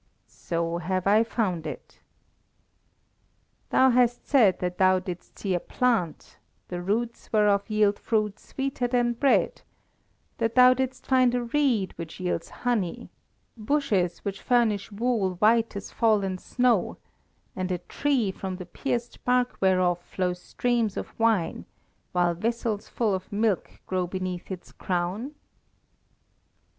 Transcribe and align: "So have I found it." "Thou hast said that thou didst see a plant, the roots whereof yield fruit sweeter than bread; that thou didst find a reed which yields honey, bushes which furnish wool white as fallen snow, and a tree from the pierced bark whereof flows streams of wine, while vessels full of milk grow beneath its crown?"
"So 0.25 0.79
have 0.79 1.05
I 1.05 1.23
found 1.23 1.67
it." 1.67 1.99
"Thou 3.69 3.91
hast 3.91 4.25
said 4.27 4.57
that 4.57 4.79
thou 4.79 4.97
didst 4.97 5.37
see 5.37 5.53
a 5.53 5.59
plant, 5.59 6.39
the 6.69 6.81
roots 6.81 7.31
whereof 7.31 7.69
yield 7.69 7.99
fruit 7.99 8.39
sweeter 8.39 8.87
than 8.87 9.13
bread; 9.13 9.61
that 10.39 10.55
thou 10.55 10.73
didst 10.73 11.05
find 11.05 11.35
a 11.35 11.43
reed 11.43 11.93
which 11.97 12.19
yields 12.19 12.49
honey, 12.49 13.11
bushes 13.55 14.25
which 14.25 14.41
furnish 14.41 14.91
wool 14.91 15.35
white 15.35 15.75
as 15.75 15.91
fallen 15.91 16.39
snow, 16.39 16.97
and 17.55 17.71
a 17.71 17.77
tree 17.77 18.31
from 18.31 18.55
the 18.55 18.65
pierced 18.65 19.23
bark 19.23 19.55
whereof 19.61 20.01
flows 20.01 20.41
streams 20.41 20.97
of 20.97 21.13
wine, 21.19 21.65
while 22.11 22.33
vessels 22.33 22.87
full 22.89 23.13
of 23.13 23.31
milk 23.31 23.69
grow 23.85 24.07
beneath 24.07 24.49
its 24.49 24.71
crown?" 24.71 25.35